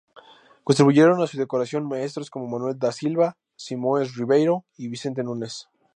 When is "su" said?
1.27-1.37